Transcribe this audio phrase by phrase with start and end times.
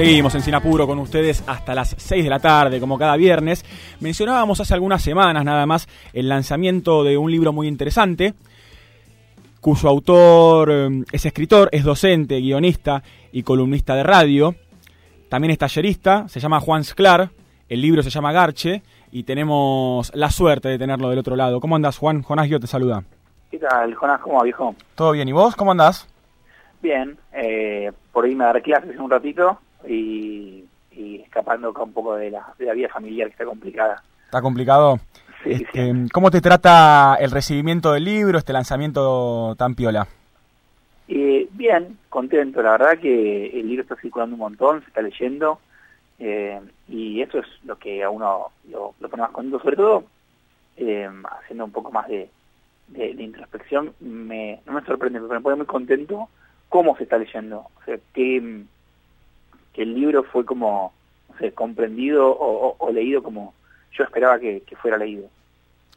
[0.00, 3.66] Seguimos en Sinapuro con ustedes hasta las 6 de la tarde, como cada viernes.
[4.00, 8.32] Mencionábamos hace algunas semanas nada más el lanzamiento de un libro muy interesante,
[9.60, 14.54] cuyo autor eh, es escritor, es docente, guionista y columnista de radio.
[15.28, 17.28] También es tallerista, se llama Juan Sclar,
[17.68, 18.82] el libro se llama Garche
[19.12, 21.60] y tenemos la suerte de tenerlo del otro lado.
[21.60, 22.22] ¿Cómo andas, Juan?
[22.22, 23.04] Jonás yo te saluda.
[23.50, 24.22] ¿Qué tal, Jonás?
[24.22, 24.74] ¿Cómo va, viejo?
[24.94, 25.54] Todo bien, ¿y vos?
[25.56, 26.08] ¿Cómo andás?
[26.80, 29.58] Bien, eh, por irme a dar clases un ratito
[29.88, 30.64] y,
[31.24, 34.02] escapando un poco de la, de la vida familiar que está complicada.
[34.26, 34.98] ¿Está complicado?
[35.42, 40.06] Sí, este, ¿Cómo te trata el recibimiento del libro, este lanzamiento tan piola?
[41.08, 42.62] Eh, bien, contento.
[42.62, 45.58] La verdad que el libro está circulando un montón, se está leyendo
[46.20, 49.58] eh, y eso es lo que a uno lo, pone más contento.
[49.60, 50.04] Sobre todo,
[50.76, 51.08] eh,
[51.40, 52.28] haciendo un poco más de,
[52.88, 56.28] de, introspección, me, no me sorprende, pero me pone muy contento
[56.68, 57.58] cómo se está leyendo.
[57.58, 58.62] O sea, que,
[59.72, 60.92] que el libro fue como,
[61.54, 63.54] comprendido o leído como
[63.96, 65.28] yo esperaba que, fuera leído.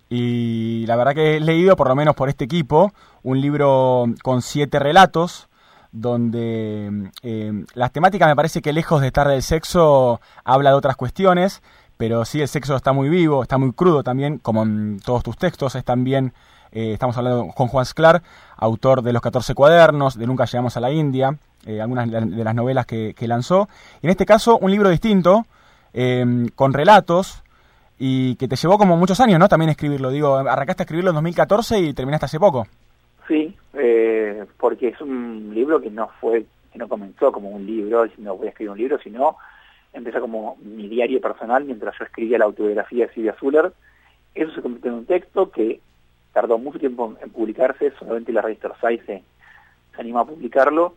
[0.09, 2.91] Y la verdad que he leído, por lo menos por este equipo,
[3.23, 5.49] un libro con siete relatos,
[5.91, 10.95] donde eh, las temáticas me parece que lejos de estar del sexo, habla de otras
[10.95, 11.61] cuestiones,
[11.97, 15.37] pero sí el sexo está muy vivo, está muy crudo también, como en todos tus
[15.37, 16.33] textos, es también,
[16.71, 18.23] eh, estamos hablando con Juan Sclar,
[18.57, 22.55] autor de Los 14 cuadernos, de Nunca llegamos a la India, eh, algunas de las
[22.55, 23.67] novelas que, lanzó,
[24.01, 25.45] y en este caso un libro distinto,
[26.55, 27.43] con relatos,
[28.05, 29.47] y que te llevó como muchos años, ¿no?
[29.47, 30.09] También escribirlo.
[30.09, 32.67] Digo, arrancaste a escribirlo en 2014 y terminaste hace poco.
[33.27, 38.05] Sí, eh, porque es un libro que no fue, que no comenzó como un libro,
[38.17, 39.37] no voy a escribir un libro, sino
[39.93, 43.71] empezó como mi diario personal mientras yo escribía la autobiografía de Silvia Zuller.
[44.35, 45.79] Eso se convirtió en un texto que
[46.33, 49.23] tardó mucho tiempo en publicarse, solamente la revista Orsay se,
[49.95, 50.95] se animó a publicarlo,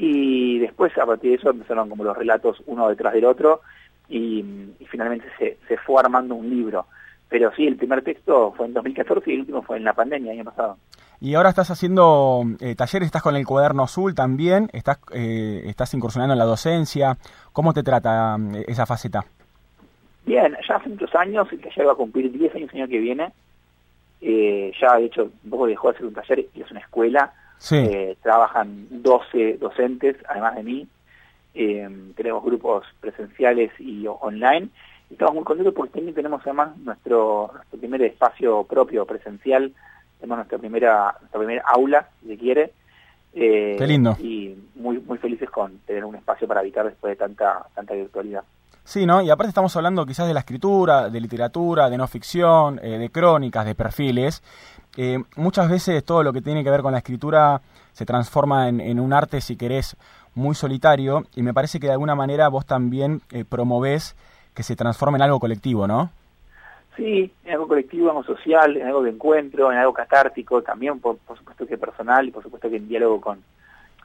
[0.00, 3.60] y después a partir de eso empezaron como los relatos uno detrás del otro,
[4.08, 4.42] y,
[4.88, 6.86] finalmente se, se, fue armando un libro.
[7.28, 10.32] Pero sí, el primer texto fue en 2014 y el último fue en la pandemia,
[10.32, 10.78] el año pasado.
[11.20, 15.92] Y ahora estás haciendo eh, talleres, estás con el cuaderno azul también, estás, eh, estás
[15.94, 17.18] incursionando en la docencia.
[17.52, 19.24] ¿Cómo te trata eh, esa faceta?
[20.24, 22.98] Bien, ya hace muchos años, el taller va a cumplir 10 años el año que
[22.98, 23.32] viene.
[24.80, 27.32] ya, de hecho, un poco dejó de ser un taller y es una escuela.
[28.22, 30.88] Trabajan 12 docentes, además de mí,
[31.54, 34.68] eh, tenemos grupos presenciales y online,
[35.10, 39.72] y estamos muy contentos porque también tenemos además nuestro, nuestro primer espacio propio presencial,
[40.20, 42.72] tenemos nuestra primera, nuestra primera aula, si se quiere,
[43.34, 44.16] eh, Qué lindo.
[44.20, 48.44] y muy, muy felices con tener un espacio para habitar después de tanta, tanta virtualidad.
[48.84, 49.20] Sí, ¿no?
[49.20, 53.10] Y aparte estamos hablando quizás de la escritura, de literatura, de no ficción, eh, de
[53.10, 54.42] crónicas, de perfiles.
[55.00, 57.60] Eh, muchas veces todo lo que tiene que ver con la escritura
[57.92, 59.96] se transforma en, en un arte, si querés,
[60.34, 64.16] muy solitario y me parece que de alguna manera vos también eh, promovés
[64.54, 66.10] que se transforme en algo colectivo, ¿no?
[66.96, 70.98] Sí, en algo colectivo, en algo social, en algo de encuentro, en algo catártico, también
[70.98, 73.42] por, supuesto que personal y por supuesto que en diálogo con,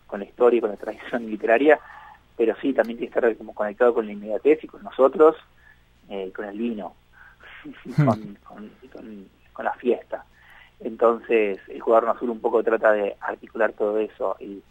[0.05, 1.79] con la historia y con la tradición literaria,
[2.37, 5.35] pero sí, también tiene que estar como conectado con la inmediatez y con nosotros,
[6.09, 6.93] eh, con el vino,
[7.63, 8.05] hmm.
[8.05, 8.71] con, con,
[9.53, 10.25] con, la fiesta.
[10.83, 14.61] Entonces, el cuaderno azul un poco trata de articular todo eso y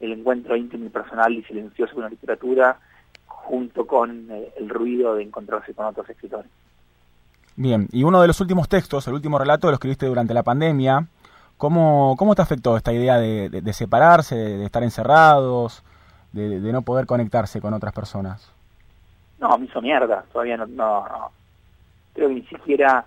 [0.00, 2.78] el encuentro íntimo y personal y silencioso con la literatura
[3.26, 6.50] junto con eh, el ruido de encontrarse con otros escritores.
[7.56, 11.06] Bien, y uno de los últimos textos, el último relato, lo escribiste durante la pandemia.
[11.56, 15.82] ¿Cómo, cómo te afectó esta idea de, separarse, de, estar encerrados,
[16.32, 18.52] de, no poder conectarse con otras personas?
[19.40, 21.30] No, me hizo mierda, todavía no, no, no.
[22.12, 23.06] Creo que ni siquiera,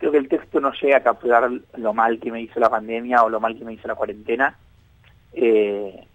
[0.00, 3.22] creo que el texto no llega a capturar lo mal que me hizo la pandemia
[3.22, 4.56] o lo mal que me hizo la cuarentena.
[5.34, 6.06] Eh,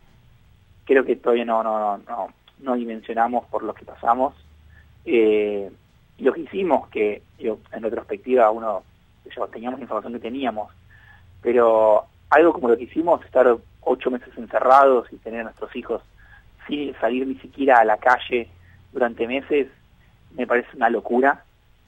[0.86, 2.30] creo que todavía no, no, no,
[2.60, 4.34] no dimensionamos por lo que pasamos.
[5.06, 5.72] Eh,
[6.18, 8.82] lo que hicimos, que yo, en retrospectiva uno,
[9.36, 10.74] yo, teníamos la información que teníamos,
[11.44, 16.02] pero algo como lo que hicimos, estar ocho meses encerrados y tener a nuestros hijos
[16.66, 18.50] sin salir ni siquiera a la calle
[18.92, 19.68] durante meses,
[20.36, 21.44] me parece una locura,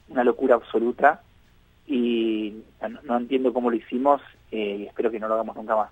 [0.08, 1.22] una locura absoluta,
[1.88, 2.62] y
[3.04, 4.20] no, entiendo cómo lo hicimos
[4.52, 5.90] eh, y espero que no lo hagamos nunca más.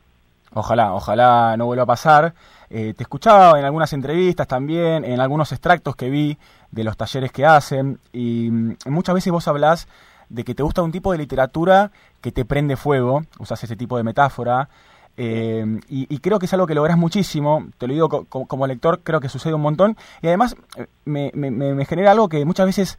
[0.53, 2.35] Ojalá, ojalá no vuelva a pasar.
[2.71, 6.39] Eh, te escuchaba en algunas entrevistas también, en algunos extractos que vi
[6.71, 9.89] de los talleres que hacen, y mm, muchas veces vos hablás
[10.29, 11.91] de que te gusta un tipo de literatura
[12.21, 14.69] que te prende fuego, usas ese tipo de metáfora,
[15.19, 19.19] eh, y, creo que es algo que logras muchísimo, te lo digo como lector, creo
[19.19, 22.99] que sucede un montón, y además eh, me, me, genera algo que muchas veces,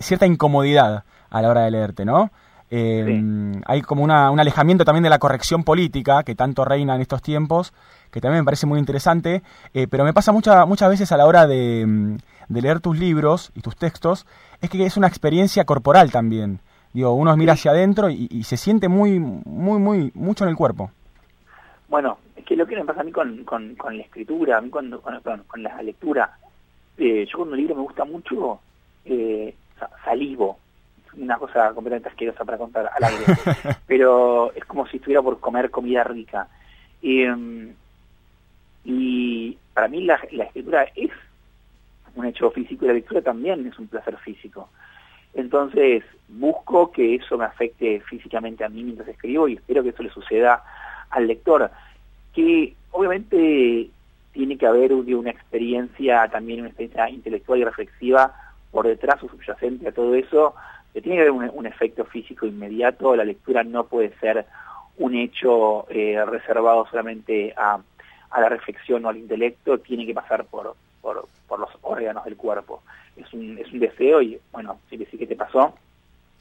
[0.00, 2.30] cierta incomodidad a la hora de leerte, ¿no?
[2.70, 7.00] Eh, hay como una, un alejamiento también de la corrección política que tanto reina en
[7.00, 7.72] estos tiempos,
[8.10, 9.42] que también me parece muy interesante,
[9.72, 12.16] eh, pero me pasa mucha, muchas veces a la hora de, mm,
[12.48, 14.26] de, leer tus libros y tus textos,
[14.60, 16.60] es que es una experiencia corporal también.
[16.92, 20.90] Digo, uno mira hacia adentro y, se siente muy, muy, muy, mucho en el cuerpo.
[21.88, 24.70] Bueno, es que lo que me pasa a mí con, con, la escritura, a mí
[24.70, 26.38] con, con, la lectura,
[26.96, 28.60] eh, yo cuando un libro me gusta mucho,
[29.04, 29.54] eh,
[30.04, 30.58] salivo,
[31.18, 33.24] una cosa completamente asquerosa para contar al aire,
[33.86, 36.48] pero es como si estuviera por comer comida rica.
[37.02, 37.72] Em,
[38.84, 41.10] y para mí la, escritura es
[42.14, 44.68] un hecho físico y la lectura también es un placer físico.
[45.34, 50.02] Entonces busco que eso me afecte físicamente a mí mientras escribo y espero que eso
[50.02, 50.62] le suceda
[51.10, 51.70] al lector,
[52.34, 53.90] que obviamente
[54.32, 58.34] tiene que haber una experiencia, también una experiencia intelectual y reflexiva
[58.70, 60.54] por detrás o subyacente a todo eso,
[61.00, 64.46] tiene que haber un, efecto físico inmediato, la lectura no puede ser
[64.98, 67.78] un hecho eh, reservado solamente a,
[68.38, 71.24] la reflexión o al intelecto, tiene que pasar por, por,
[71.58, 72.82] los órganos del cuerpo.
[73.16, 75.74] Es un, es un deseo y bueno, sí que sí que te pasó,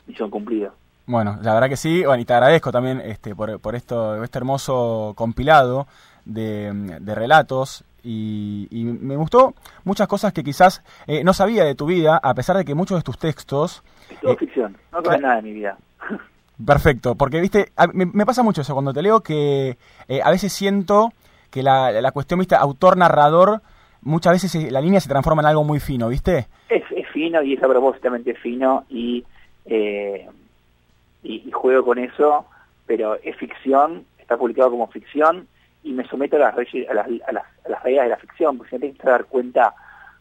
[0.06, 0.72] misión cumplida.
[1.06, 4.38] Bueno, la verdad que sí, bueno, y te agradezco también este, por, por esto, este
[4.38, 5.88] hermoso compilado
[6.26, 9.54] de, de relatos y, me gustó
[9.84, 12.98] muchas cosas que quizás eh, no sabía de tu vida, a pesar de que muchos
[12.98, 13.84] de tus textos...
[14.10, 15.78] Es todo eh, ficción, no sabes nada de mi vida.
[16.66, 19.78] Perfecto, porque viste, me, pasa mucho eso cuando te leo que
[20.08, 21.10] eh, a veces siento
[21.52, 23.62] que la, la cuestión, viste, autor-narrador,
[24.02, 26.48] muchas veces la línea se transforma en algo muy fino, ¿viste?
[26.70, 26.84] Es,
[27.14, 29.24] fino y es a propósitamente fino y,
[29.66, 32.46] y juego con eso,
[32.86, 35.48] pero es ficción, está publicado como ficción
[35.84, 38.58] y me someto a las, a las, a las, a las reglas de la ficción,
[38.58, 39.74] porque si no tengo que dar cuenta,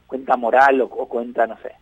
[0.07, 1.73] cuenta moral o, cuenta, no sé,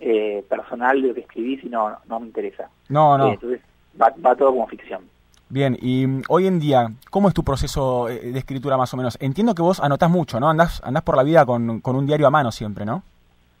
[0.00, 2.68] eh, personal de lo que escribí, si no, no me interesa.
[2.88, 3.28] No, no.
[3.28, 3.60] Eh, entonces
[4.00, 5.02] va, va todo como ficción.
[5.48, 8.96] Bien, y mm, hoy en día, ¿cómo es tu proceso eh, de escritura más o
[8.96, 9.18] menos?
[9.20, 10.48] Entiendo que vos anotás mucho, ¿no?
[10.48, 13.02] Andás, andás por la vida con, con un diario a mano siempre, ¿no?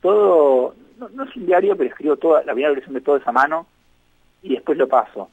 [0.00, 3.66] Todo, no, es un diario, pero escribo toda la primera versión de todo esa mano
[4.42, 5.30] y después lo paso.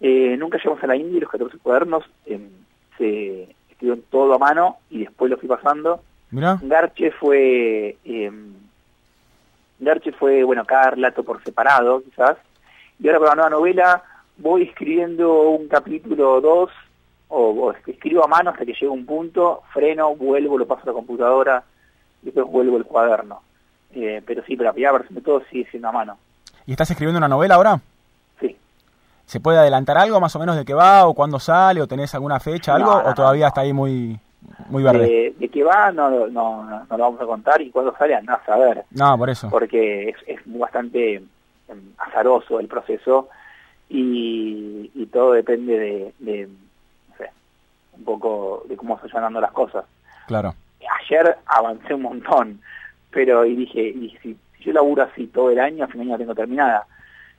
[0.00, 2.04] nunca llegamos a la India y los 14 cuadernos
[2.96, 3.48] se
[4.10, 6.00] todo a mano y después lo fui pasando.
[6.62, 8.32] Garche fue, eh,
[9.78, 12.36] Garche fue, bueno, cada relato por separado, quizás.
[12.98, 14.02] Y ahora para la nueva novela
[14.38, 16.70] voy escribiendo un capítulo o dos,
[17.28, 20.92] o, escribo a mano hasta que llega un punto, freno, vuelvo, lo paso a la
[20.92, 21.64] computadora,
[22.22, 23.42] y después vuelvo el cuaderno.
[23.94, 26.18] Eh, pero sí, pero la primera versión de todo sigue siendo a mano.
[26.66, 27.80] ¿Y estás escribiendo una novela ahora?
[29.26, 32.14] ¿Se puede adelantar algo más o menos de qué va o cuándo sale o tenés
[32.14, 34.18] alguna fecha, algo o todavía está ahí muy
[34.68, 35.34] muy verde?
[35.38, 38.46] De, qué va no, no, no, lo vamos a contar y cuándo sale andás a
[38.46, 38.84] saber.
[38.90, 39.48] No, por eso.
[39.50, 43.28] Porque es, es bastante em, azaroso el proceso
[43.88, 47.30] y, y todo depende de, de, no sé,
[47.96, 49.84] un poco de cómo se van dando las cosas.
[50.26, 50.54] Claro.
[51.00, 52.60] Ayer avancé un montón,
[53.10, 56.02] pero y dije, y si, si yo laburo así todo el año, a fin de
[56.02, 56.86] año la tengo terminada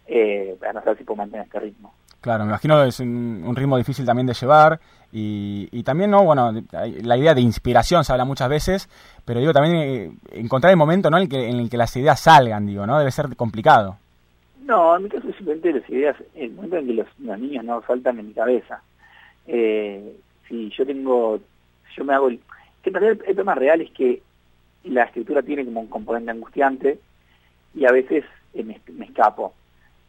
[0.07, 1.93] eh, para no saber si puedo mantener este ritmo.
[2.23, 4.79] Claro, me imagino que es un, ritmo difícil también de llevar
[5.11, 6.23] y, y, también, ¿no?
[6.23, 8.87] Bueno, la idea de inspiración se habla muchas veces,
[9.25, 11.17] pero digo también eh, encontrar el momento, ¿no?
[11.17, 12.97] En el, que, en el que las ideas salgan, digo, ¿no?
[12.97, 13.97] Debe ser complicado.
[14.61, 18.17] No, en mi caso simplemente las ideas, el momento en que los, niños no saltan
[18.17, 18.81] en mi cabeza.
[19.45, 20.15] Eh,
[20.47, 21.41] si yo tengo,
[21.97, 22.39] yo me hago, el,
[22.81, 24.21] que en realidad el, tema real es que
[24.85, 26.99] la escritura tiene como un componente angustiante
[27.75, 29.53] y a veces eh, me escapo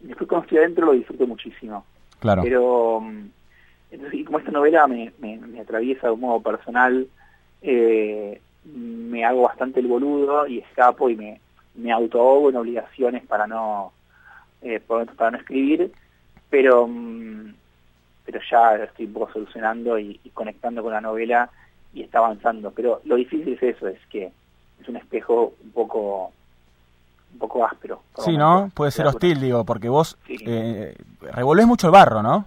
[0.01, 1.85] después cuando estoy adentro lo disfruto muchísimo.
[2.21, 2.43] Claro.
[2.43, 3.29] Pero, mm,
[3.91, 7.07] entonces, y como esta novela me, me, atraviesa de un modo personal,
[7.63, 11.41] eh, me hago bastante el boludo y escapo y me,
[11.75, 11.97] me en
[12.57, 13.93] obligaciones para no,
[14.63, 15.93] eh, para no escribir,
[16.51, 17.55] pero, mm,
[18.25, 21.51] pero ya estoy un poco solucionando y, y conectando con la novela
[21.93, 22.71] y está avanzando.
[22.73, 24.33] Pero lo difícil es eso, es que
[24.81, 26.33] es un espejo un poco
[27.35, 28.01] un poco áspero.
[28.19, 28.71] Sí, ¿no?
[28.73, 32.47] Puede ser hostil, digo, porque vos eh, revolvés mucho el barro, ¿no?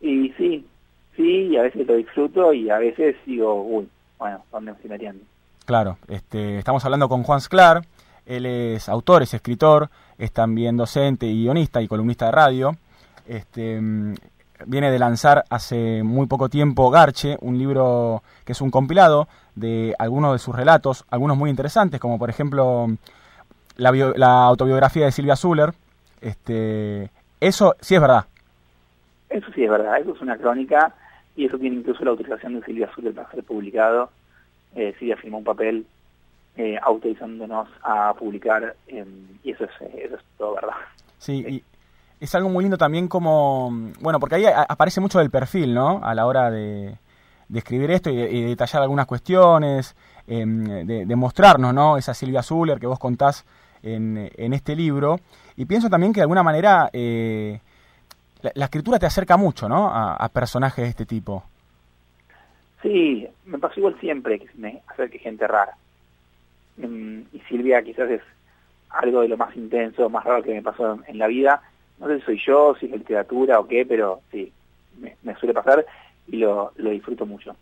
[0.00, 0.66] Y sí,
[1.16, 4.90] sí, y a veces lo disfruto y a veces digo, uy, bueno, ¿dónde me estoy
[4.90, 5.24] metiendo?
[5.64, 7.82] Claro, este, estamos hablando con Juan Sclar,
[8.26, 12.76] él es autor, es escritor, es también docente, guionista y columnista de radio.
[13.26, 14.14] Este, mm,
[14.66, 19.94] viene de lanzar hace muy poco tiempo Garche, un libro que es un compilado de
[19.98, 22.88] algunos de sus relatos, algunos muy interesantes, como por ejemplo
[23.76, 25.72] la, autobiografía de Silvia Zuller.
[26.20, 28.26] Este, eso sí es verdad.
[29.28, 30.94] Eso sí es verdad, eso es una crónica
[31.36, 34.10] y eso tiene incluso la autorización de Silvia Zuller para ser publicado.
[34.74, 35.86] Eh, Silvia firmó un papel
[36.56, 40.74] eh, autorizándonos a publicar y eso es, eso es todo verdad.
[41.18, 41.64] Sí, y
[42.24, 46.00] es algo muy lindo también como, bueno, porque ahí aparece mucho del perfil, ¿no?
[46.02, 46.96] A la hora de,
[47.52, 49.94] escribir esto y, detallar algunas cuestiones,
[50.26, 51.96] em, de, mostrarnos, ¿no?
[51.96, 53.44] Esa Silvia Zuller que vos contás
[53.84, 55.20] en, en este libro.
[55.56, 57.60] Y pienso también que de alguna manera eh,
[58.54, 59.88] la, escritura te acerca mucho, ¿no?
[59.92, 61.44] A, personajes de este tipo.
[62.82, 65.76] Sí, me pasó igual siempre que me acerque gente rara.
[66.76, 68.22] Mm, y Silvia quizás es
[68.90, 71.62] algo de lo más intenso, más raro que me pasó en, la vida.
[71.98, 74.52] No sé si soy yo, si es literatura o qué, pero sí,
[74.98, 75.86] me, suele pasar
[76.26, 77.56] y lo, lo disfruto mucho.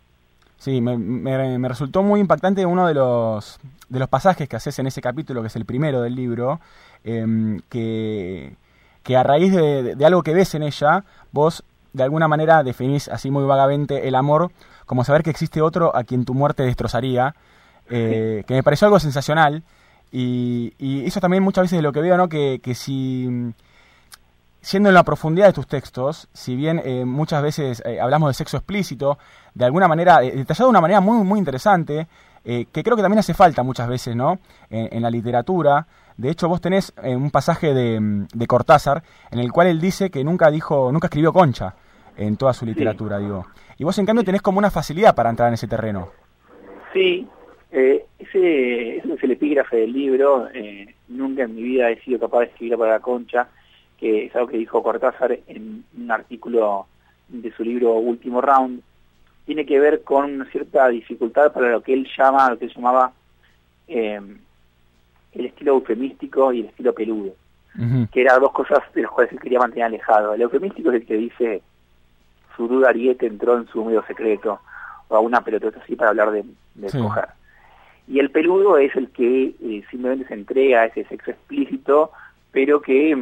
[0.63, 4.87] Sí, me, me, resultó muy impactante uno de los, de los pasajes que haces en
[4.87, 6.61] ese capítulo, que es el primero del libro,
[7.03, 8.55] em, que,
[9.03, 11.03] que a raíz de, algo que ves en ella,
[11.33, 14.53] vos de alguna manera definís así muy vagamente el amor
[14.85, 17.35] como saber que existe otro a quien tu muerte destrozaría,
[17.89, 19.63] eh, que me pareció algo sensacional.
[20.13, 22.29] Y, y, eso también muchas veces de lo que veo, ¿no?
[22.29, 23.53] Que, que si,
[24.63, 28.33] siendo en la profundidad de tus textos, si bien eh, muchas veces eh, hablamos de
[28.33, 29.19] sexo explícito,
[29.53, 32.07] de alguna manera, detallado de una manera muy, muy interesante,
[32.43, 34.37] que creo que también hace falta muchas veces, ¿no?
[34.69, 39.01] en la literatura, de hecho, vos tenés eh, un pasaje de, de, Cortázar
[39.31, 41.73] en el cual él dice que nunca dijo, nunca escribió concha
[42.17, 43.47] en toda su literatura, digo.
[43.77, 46.09] Y vos en cambio tenés como una facilidad para entrar en ese terreno.
[46.93, 47.27] Sí,
[47.71, 50.47] eh, ese, es el epígrafe del libro.
[50.53, 53.47] Eh, nunca en mi vida he sido capaz de escribir para la concha,
[54.03, 56.87] que es algo que dijo Cortázar en un artículo
[57.29, 58.81] de su libro Último Round.
[59.45, 62.73] Tiene que ver con una cierta dificultad para lo que él llama, lo que él
[62.75, 63.13] llamaba
[63.87, 64.19] eh,
[65.31, 67.33] el estilo eufemístico y el estilo peludo,
[68.11, 70.33] que eran dos cosas de las cuales él quería mantener alejado.
[70.33, 71.61] El eufemístico es el que dice
[72.57, 74.59] su duda ariete entró en su medio secreto,
[75.07, 76.43] o a una pelotota así para hablar de,
[76.75, 76.89] de
[78.09, 82.11] Y el peludo es el que eh, simplemente se entrega a ese sexo explícito,
[82.51, 83.15] pero que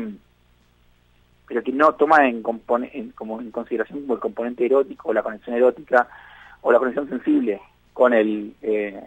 [1.51, 5.53] pero que no toma en, como en consideración como el componente erótico, o la conexión
[5.53, 6.07] erótica,
[6.61, 7.59] o la conexión sensible
[7.91, 9.03] con el, eh,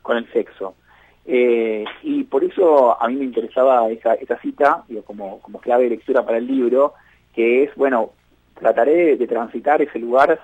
[0.00, 0.74] con el sexo.
[1.26, 5.90] Eh, y por eso a mí me interesaba esa, esa cita, como, como clave de
[5.90, 6.94] lectura para el libro,
[7.34, 8.12] que es, bueno,
[8.58, 10.40] trataré de, transitar ese lugar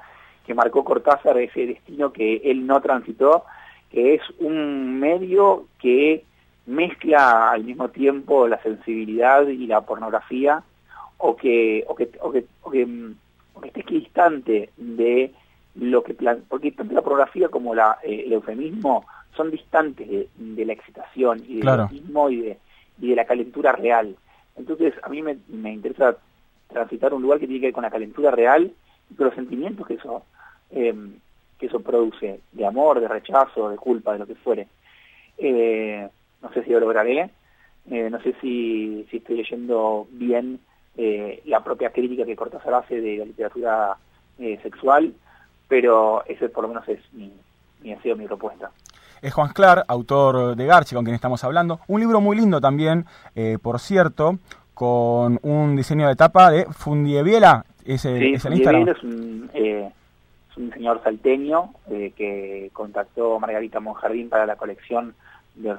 [0.47, 3.47] que marcó Cortázar, ese destino que él no transitó,
[3.91, 6.25] que es un medio que
[6.67, 10.63] mezcla al mismo tiempo la sensibilidad y la pornografía,
[11.21, 13.15] o que, o que, o que, o que, mm,
[13.65, 15.33] esté distante de
[15.75, 19.05] lo que plan porque tanto la pornografía como la, eh, el eufemismo
[19.37, 22.59] son distantes de, la excitación y del erotismo y de,
[23.01, 24.17] y de la calentura real.
[24.57, 25.39] Entonces a mí me,
[25.73, 26.17] interesa
[26.69, 28.73] transitar un lugar que tiene que ver con la calentura real
[29.11, 30.25] y con los sentimientos que eso,
[30.71, 30.95] eh,
[31.59, 34.69] que eso produce, de amor, de rechazo, de culpa, de lo que fuere.
[35.39, 36.09] Eh,
[36.43, 37.31] no sé si lo lograré,
[37.91, 40.61] eh, no sé si, si estoy leyendo bien
[40.97, 43.97] la propia crítica que Cortázar hace de la literatura
[44.63, 45.15] sexual,
[45.69, 47.33] pero ese por lo menos es mi,
[47.83, 48.71] mi deseo, mi propuesta
[49.23, 51.81] es Juan Clar, autor de Garchi, con quien estamos hablando.
[51.89, 54.39] Un libro muy lindo también, eh, por cierto,
[54.75, 57.65] con un diseño de tapa de Fundieviela.
[57.85, 59.91] Ese, sí, es, es, un, eh,
[60.51, 65.15] es un diseñador salteño eh, que contactó a Margarita Monjardín para la colección
[65.55, 65.71] de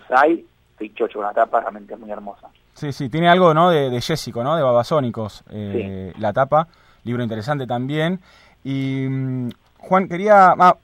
[0.82, 0.88] Orsay.
[0.88, 2.48] Estoy chocho con la tapa, realmente es muy hermosa.
[2.74, 3.70] Sí, sí, tiene algo ¿no?
[3.70, 4.56] de, de Jessico, ¿no?
[4.56, 6.68] de Babasónicos, eh, la tapa.
[7.04, 8.20] Libro interesante también.
[8.64, 10.78] Y mm, Juan, quería, ah,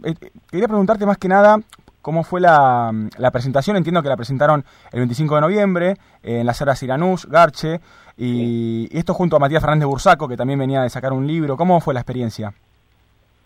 [0.49, 1.59] quería preguntarte más que nada
[2.01, 2.91] cómo fue la,
[3.31, 3.75] presentación.
[3.75, 4.63] Entiendo que la presentaron
[4.93, 7.81] el 25 de noviembre en la sala Siranús, Garche,
[8.17, 11.57] y, esto junto a Matías Fernández Bursaco, que también venía de sacar un libro.
[11.57, 12.53] ¿Cómo fue la experiencia?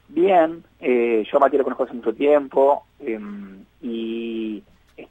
[0.10, 4.62] Bien, eh, yo a Matías lo conozco hace mucho tiempo em, y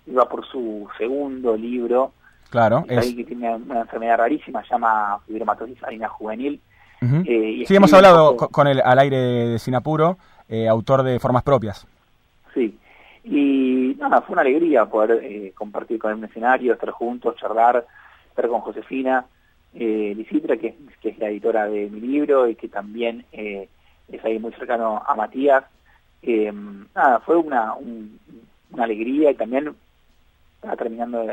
[0.07, 2.13] iba por su segundo libro.
[2.51, 2.85] Claro.
[2.89, 3.15] Es...
[3.15, 6.61] que tiene una enfermedad rarísima, se llama fibromatosis harina juvenil.
[7.03, 10.19] Eh, sí, hemos hablado con él al aire de Sinapuro,
[10.49, 11.87] eh, autor de Formas Propias.
[12.53, 12.79] Sí,
[13.25, 17.87] y nada, fue una alegría poder eh, compartir con él un escenario, estar juntos, charlar,
[18.29, 19.27] estar con Josefina
[19.75, 23.69] eh, Licitra, que, que, es la editora de mi libro y que también eh,
[24.11, 25.65] es ahí muy cercano a Matías.
[26.95, 27.75] Nada, fue una,
[28.73, 29.75] una alegría y también
[30.57, 31.27] estaba terminando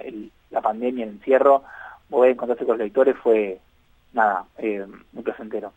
[0.51, 1.63] la pandemia, el encierro,
[2.09, 3.59] poder encontrarse con los lectores fue,
[4.13, 4.45] nada,
[5.13, 5.71] muy placentero.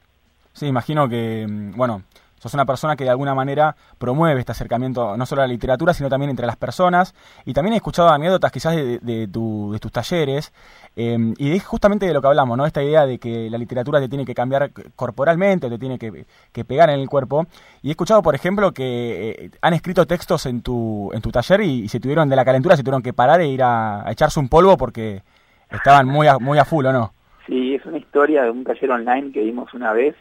[0.53, 2.03] Sí, imagino que, mm, bueno,
[2.41, 5.93] sos una persona que de alguna manera promueve este acercamiento no solo a la literatura,
[5.93, 7.15] sino también entre las personas.
[7.45, 10.53] Y también he escuchado anécdotas quizás de, tus talleres,
[10.97, 12.65] em, y es justamente de lo que hablamos, ¿no?
[12.65, 16.89] Esta idea de que la literatura te tiene que cambiar corporalmente, te tiene que, pegar
[16.89, 17.47] en el cuerpo.
[17.83, 21.61] Y he escuchado, por ejemplo, que eh, han escrito textos en tu, en tu taller
[21.61, 24.49] y, se tuvieron de la calentura, se tuvieron que parar e ir a, echarse un
[24.49, 25.23] polvo porque
[25.71, 27.13] estaban muy a, muy a full, ¿o no?
[27.47, 30.15] Sí, es una historia de un taller online que vimos una vez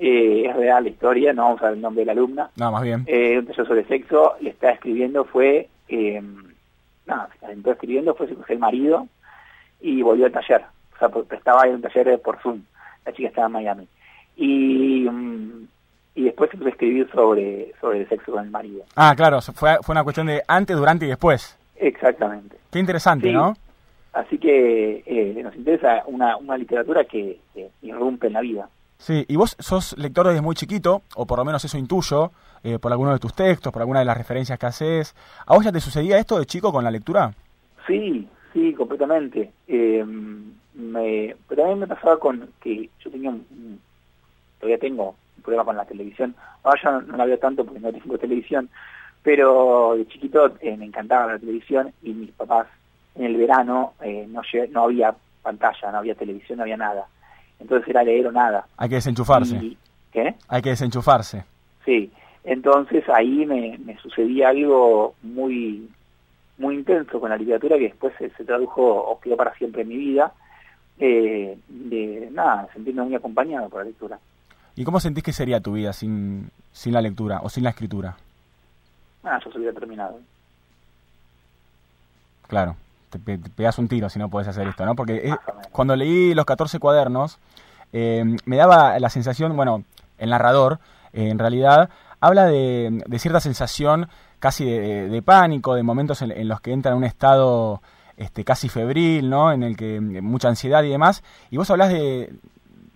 [0.00, 2.50] eh, es real la historia, no vamos a ver el nombre de la alumna.
[2.56, 3.04] No, más bien.
[3.06, 6.22] Eh, un taller sobre sexo, le está escribiendo, fue, eh,
[7.06, 9.06] nada, se escribiendo, fue el marido
[9.80, 10.62] y volvió al taller.
[10.94, 12.62] O sea, estaba en un taller por Zoom,
[13.04, 13.88] la chica estaba en Miami.
[14.36, 15.68] Y, mm,
[16.14, 18.84] y después se puso a escribir sobre, sobre el sexo con el marido.
[18.96, 21.58] Ah, claro, fue, fue una cuestión de antes, durante y después.
[21.76, 22.56] Exactamente.
[22.70, 23.54] Qué interesante, ¿no?
[24.12, 27.38] Así que eh, nos interesa una, una literatura que,
[27.82, 28.68] irrumpe en la vida.
[29.00, 32.78] Sí, y vos sos lector desde muy chiquito, o por lo menos eso intuyo, eh,
[32.78, 35.14] por alguno de tus textos, por alguna de las referencias que haces.
[35.46, 37.32] ¿A vos ya te sucedía esto de chico con la lectura?
[37.86, 39.52] Sí, sí, completamente.
[39.66, 40.04] Eh,
[40.74, 43.80] me, pero también me pasaba con que yo tenía un,
[44.58, 46.34] todavía tengo un problema con la televisión.
[46.62, 48.68] Ahora ya no, la veo tanto porque no tengo televisión,
[49.22, 52.66] pero de chiquito me encantaba la televisión y mis papás
[53.14, 54.42] en el verano eh, no,
[54.72, 57.06] no había pantalla, no había televisión, no había nada.
[57.60, 58.66] Entonces era leer o nada.
[58.76, 59.76] Hay que desenchufarse.
[60.12, 60.34] ¿Qué?
[60.48, 61.44] Hay que desenchufarse.
[61.84, 62.10] Sí,
[62.44, 65.88] entonces ahí me, sucedía algo muy
[66.58, 69.96] muy intenso con la literatura que después se, tradujo o quedó para siempre en mi
[69.96, 70.30] vida,
[70.98, 74.18] eh, de nada, sentirme muy acompañado por la lectura.
[74.76, 78.16] ¿Y cómo sentís que sería tu vida sin, sin la lectura o sin la escritura?
[79.24, 80.20] Ah, yo se hubiera terminado.
[82.46, 82.76] Claro,
[83.10, 84.94] te, pegas un tiro si no puedes hacer esto, ¿no?
[84.94, 85.34] Porque
[85.72, 87.38] cuando leí los 14 cuadernos,
[87.92, 89.84] eh, me daba la sensación, bueno,
[90.18, 90.78] el narrador,
[91.12, 91.90] eh, en realidad,
[92.20, 97.04] habla de, cierta sensación casi de, pánico, de momentos en, los que entra en un
[97.04, 97.82] estado
[98.16, 99.52] este, casi febril, ¿no?
[99.52, 101.22] En el que mucha ansiedad y demás.
[101.50, 102.32] Y vos hablas de,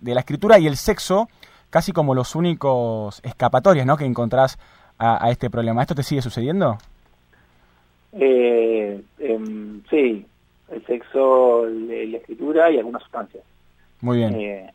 [0.01, 1.27] la escritura y el sexo
[1.69, 3.97] casi como los únicos escapatorias, ¿no?
[3.97, 4.57] Que encontrás
[4.97, 5.81] a, a este problema.
[5.81, 6.77] ¿Esto te sigue sucediendo?
[8.17, 10.25] Eh, em, sí,
[10.71, 13.43] el sexo, la escritura y algunas sustancias.
[14.01, 14.35] Muy bien.
[14.35, 14.73] Eh,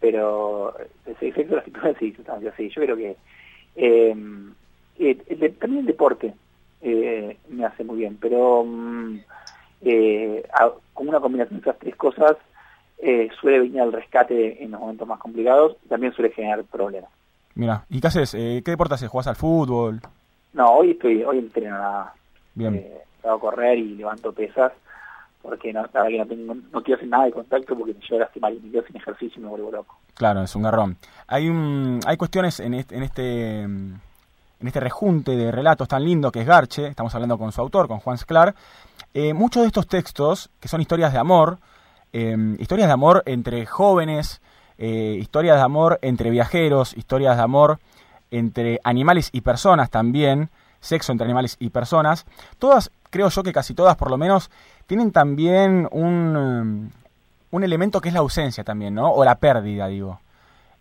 [0.00, 0.74] pero
[1.06, 2.68] el sexo, la escritura sí, sustancias, sí.
[2.70, 3.16] Yo creo que
[3.76, 4.52] em,
[4.98, 6.34] eh, también el deporte
[6.82, 9.18] eh, me hace muy bien, pero mm,
[9.82, 10.42] eh,
[10.92, 12.36] con una combinación de esas tres cosas
[13.40, 17.10] suele venir al rescate en los momentos más complicados y también suele generar problemas.
[17.54, 18.32] Mira, ¿y qué haces?
[18.32, 19.08] ¿Qué deporte haces?
[19.08, 20.02] ¿Jugás al fútbol?
[20.52, 22.14] No, hoy estoy, hoy entreno nada
[22.60, 22.74] Bien.
[22.76, 24.72] Eh, a correr y levanto pesas
[25.42, 28.16] porque no, la que no, tengo, no quiero hacer nada de contacto porque me llevo
[28.16, 29.98] a lastimar y me quedo sin ejercicio y me vuelvo loco.
[30.14, 30.96] Claro, es un garrón.
[31.26, 33.66] Hay un, hay cuestiones en este, en este
[34.60, 37.88] en este rejunte de relatos tan lindo que es Garche, estamos hablando con su autor,
[37.88, 38.54] con Juan Sclar,
[39.14, 41.58] eh, muchos de estos textos, que son historias de amor,
[42.12, 44.42] eh, historias de amor entre jóvenes,
[44.78, 47.78] eh, historias de amor entre viajeros, historias de amor
[48.30, 52.26] entre animales y personas también, sexo entre animales y personas,
[52.58, 54.50] todas, creo yo que casi todas por lo menos,
[54.86, 56.90] tienen también un, um,
[57.50, 59.10] un elemento que es la ausencia también, ¿no?
[59.12, 60.20] O la pérdida, digo.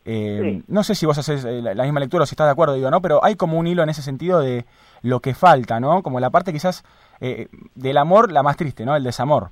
[0.06, 2.74] Eh, no sé si vos haces eh, la, misma lectura o si estás de acuerdo,
[2.74, 3.02] digo, ¿no?
[3.02, 4.66] Pero hay como un hilo en ese sentido de
[5.04, 6.02] lo que falta, ¿no?
[6.02, 6.84] Como la parte quizás
[7.22, 8.96] eh, del amor, la más triste, ¿no?
[8.96, 9.50] El desamor.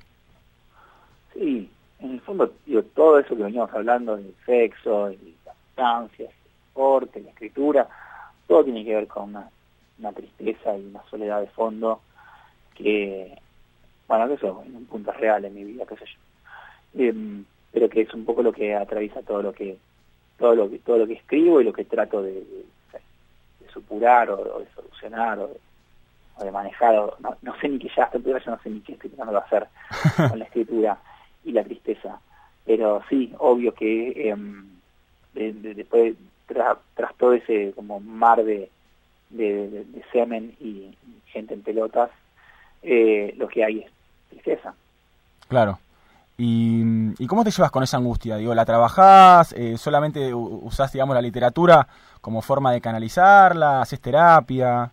[1.34, 6.30] Sí, en el fondo, digo, todo eso que veníamos hablando del sexo, de las sustancias,
[6.30, 7.88] el deporte, la escritura,
[8.46, 9.48] todo tiene que ver con una
[9.98, 12.00] una tristeza y una soledad de fondo
[12.74, 13.36] que,
[14.06, 16.18] bueno, que eso en un punto real en mi vida, qué sé yo.
[17.02, 19.76] Em, pero que es un poco lo que atraviesa todo lo que
[20.38, 22.42] todo lo que todo lo que escribo y lo que trato de,
[23.72, 25.50] supurar o, de solucionar o
[26.42, 29.32] de, manejar no, sé ni qué ya hasta yo no sé ni qué estoy tratando
[29.32, 29.66] de hacer
[30.30, 30.98] con la escritura
[31.44, 32.18] y la tristeza
[32.64, 34.66] pero sí obvio que em,
[35.34, 38.70] después tras, tras todo ese como mar de,
[39.30, 42.10] de, semen y gente en pelotas,
[42.82, 43.90] eh, lo que hay es
[44.30, 44.74] tristeza.
[45.48, 45.78] Claro.
[46.36, 46.82] ¿Y,
[47.18, 48.36] ¿Y, cómo te llevas con esa angustia?
[48.36, 49.52] Digo, ¿la trabajás?
[49.54, 51.86] Eh, ¿Solamente usás, digamos, la literatura
[52.20, 53.82] como forma de canalizarla?
[53.82, 54.92] ¿Haces terapia?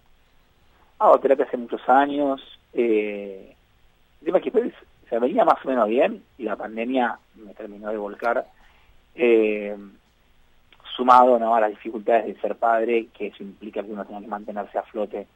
[0.98, 2.42] Hago terapia hace muchos años.
[2.74, 3.56] Eh,
[4.22, 4.74] el tema es que pues,
[5.10, 8.48] se venía más o menos bien y la pandemia me terminó de volcar.
[9.14, 9.78] Eh,
[10.96, 11.56] sumado ¿no?
[11.56, 14.84] a las dificultades de ser padre, que eso implica que uno tenga que mantenerse a
[14.84, 15.28] flote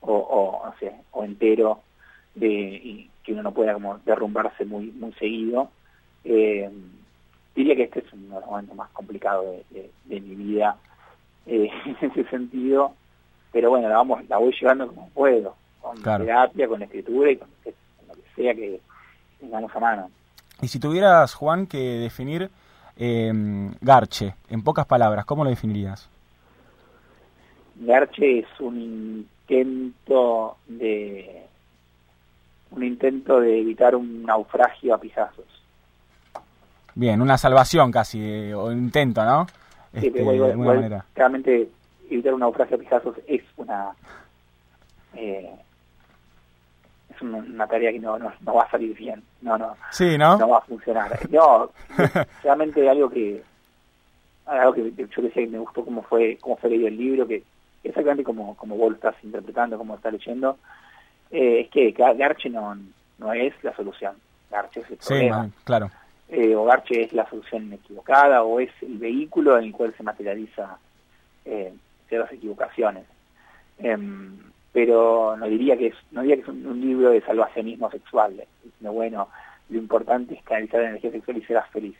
[0.00, 1.80] o, o, no sé, o entero,
[2.34, 5.70] de, y que uno no pueda como derrumbarse muy, muy seguido.
[6.24, 6.70] Eh,
[7.54, 10.76] diría que este es uno de los momentos más complicados de, mi vida
[11.46, 11.70] eh,
[12.00, 12.94] en ese sentido,
[13.52, 17.48] pero bueno, la, vamos, la voy llevando como puedo, con terapia, con escritura y con,
[18.08, 18.80] lo que sea que
[19.40, 20.10] tengamos a mano.
[20.60, 22.50] Y si tuvieras, Juan, que definir
[22.98, 23.32] eh,
[23.80, 26.08] Garche, en pocas palabras, ¿cómo lo definirías?
[27.76, 28.76] Garche es un
[29.48, 31.44] intento de
[32.70, 35.46] un intento de evitar un naufragio a pisazos.
[36.94, 39.46] Bien, una salvación casi, o intento, ¿no?
[39.92, 41.04] Este, de alguna manera.
[41.14, 41.70] Claramente
[42.10, 43.90] evitar un naufragio a pijazos es una...
[45.14, 45.50] Eh,
[47.18, 50.38] es una, tarea que no, no, va a salir bien, no, no, sí, ¿no?
[50.38, 51.18] no va a funcionar.
[51.30, 51.70] No,
[52.42, 53.42] realmente algo que
[54.46, 57.42] algo que yo decía que me gustó cómo fue cómo fue leído el libro, que
[57.84, 60.56] exactamente como, como vos lo estás interpretando, como lo estás leyendo,
[61.30, 62.76] eh, es que Garche no,
[63.18, 64.14] no es la solución,
[64.50, 65.44] Garche es el problema.
[65.44, 65.90] Sí, claro.
[66.30, 70.02] Eh, o Garche es la solución equivocada, o es el vehículo en el cual se
[70.02, 70.78] materializa
[71.44, 71.72] eh,
[72.08, 73.04] ciertas equivocaciones.
[73.78, 74.38] Em,
[74.78, 78.44] pero no diría que es, no diría que es un, libro de salvacionismo sexual,
[78.78, 79.26] sino bueno,
[79.70, 81.96] lo importante es canalizar la energía sexual y serás feliz.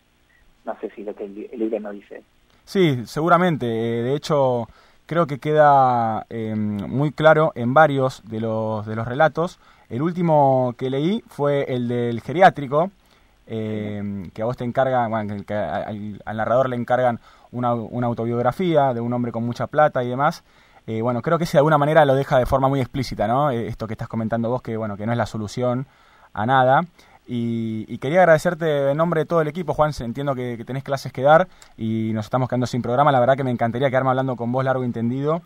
[0.64, 2.22] No sé si lo que el, libro no dice.
[2.64, 3.66] Sí, seguramente.
[3.66, 4.68] de hecho,
[5.06, 9.58] creo que queda em, muy claro en varios de los, de los relatos.
[9.88, 12.92] El último que leí fue el del geriátrico,
[13.48, 17.18] em, que a vos te encarga, bueno, que al, narrador le encargan
[17.50, 20.44] una, una, autobiografía de un hombre con mucha plata y demás.
[21.02, 23.50] Bueno, creo que ese de alguna manera lo deja de forma muy explícita, ¿no?
[23.50, 25.86] Eh, esto que estás comentando vos, que bueno, que no es la solución
[26.32, 26.80] a nada.
[27.26, 29.92] Y, quería agradecerte en nombre de todo el equipo, Juan.
[30.00, 31.46] Entiendo que, tenés clases que dar
[31.76, 33.12] y nos estamos quedando sin programa.
[33.12, 35.42] La verdad que me encantaría quedarme hablando con vos largo y entendido,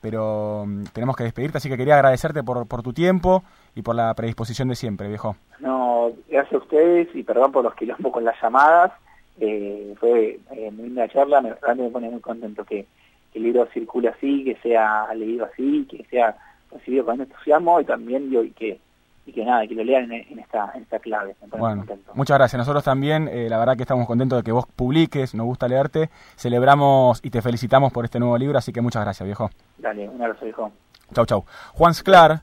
[0.00, 1.58] pero mm, tenemos que despedirte.
[1.58, 3.42] Así que quería agradecerte por, por tu tiempo
[3.74, 5.34] y por la predisposición de siempre, viejo.
[5.58, 8.92] No, gracias a ustedes y perdón por los quilombos con las llamadas.
[9.40, 11.40] Eh, fue eh, muy linda charla.
[11.40, 12.86] Me, me pone muy contento que,
[13.34, 16.36] el libro circule así, que sea leído así, que sea
[16.70, 18.80] recibido con entusiasmo y también yo y que
[19.26, 21.34] y que nada, que lo lean en, esta, en esta clave.
[21.56, 22.58] bueno, muchas gracias.
[22.58, 26.10] Nosotros también, eh, la verdad que estamos contentos de que vos publiques, nos gusta leerte,
[26.36, 29.50] celebramos y te felicitamos por este nuevo libro, así que muchas gracias, viejo.
[29.78, 30.70] Dale, un abrazo, viejo.
[31.14, 31.44] Chau, chau.
[31.72, 32.42] Juan Sclar,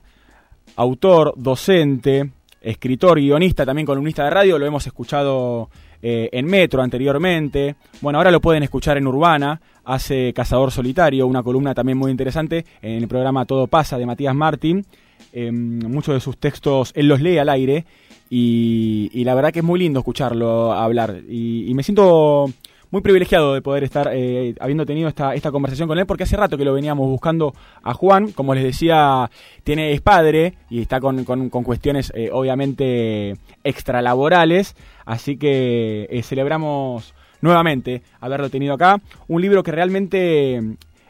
[0.74, 5.70] autor, docente, escritor, guionista, también columnista de radio, lo hemos escuchado
[6.02, 7.76] eh, en Metro anteriormente.
[8.00, 12.66] Bueno, ahora lo pueden escuchar en Urbana, hace Cazador Solitario, una columna también muy interesante
[12.82, 14.84] en el programa Todo Pasa de Matías Martín.
[15.32, 17.86] Em, muchos de sus textos él los lee al aire
[18.28, 22.50] y, la verdad que es muy lindo escucharlo hablar y, me siento
[22.92, 26.36] muy privilegiado de poder estar eh, habiendo tenido esta, esta conversación con él porque hace
[26.36, 29.30] rato que lo veníamos buscando a Juan, como les decía,
[29.64, 34.76] tiene es padre y está con, con, cuestiones eh, obviamente extralaborales,
[35.06, 40.60] así que eh, celebramos nuevamente haberlo tenido acá, un libro que realmente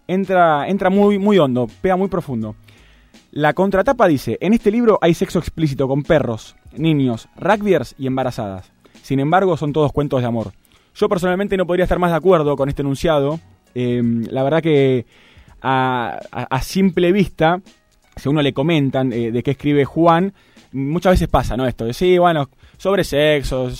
[0.07, 2.55] entra, entra muy, muy hondo, pega muy profundo.
[3.33, 8.71] La contratapa dice, en este libro hay sexo explícito con perros, niños, rugbyers y embarazadas.
[9.03, 10.53] Sin embargo, son todos cuentos de amor.
[10.94, 13.40] Yo personalmente no podría estar más de acuerdo con este enunciado.
[13.74, 15.07] Em, la verdad que
[15.62, 17.61] a, simple vista,
[18.16, 20.33] si uno le comentan eh, de qué escribe Juan,
[20.72, 21.66] muchas veces pasa, ¿no?
[21.66, 23.70] Esto de sí, bueno, sobre sexo.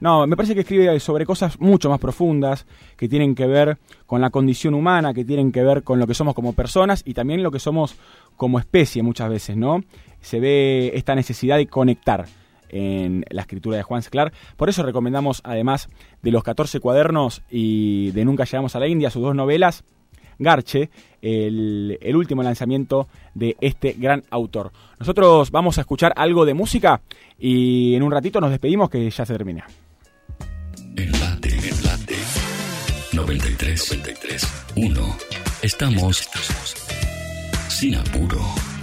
[0.00, 4.20] No, me parece que escribe sobre cosas mucho más profundas, que tienen que ver con
[4.20, 7.42] la condición humana, que tienen que ver con lo que somos como personas y también
[7.42, 7.96] lo que somos
[8.36, 9.82] como especie muchas veces, ¿no?
[10.20, 12.26] Se ve esta necesidad de conectar
[12.74, 14.32] en la escritura de Juan Sclar.
[14.56, 15.88] Por eso recomendamos, además
[16.22, 19.84] de los 14 cuadernos y de Nunca llegamos a la India, sus dos novelas,
[20.38, 20.90] Garche,
[21.22, 24.72] el, último lanzamiento de este gran autor.
[24.98, 27.00] Nosotros vamos a escuchar algo de música
[27.38, 29.66] y en un ratito nos despedimos que ya se termina.
[30.96, 32.16] Enlate, enlate.
[33.12, 35.16] 93, 93, 1.
[35.62, 36.28] Estamos
[37.68, 38.73] sin apuro.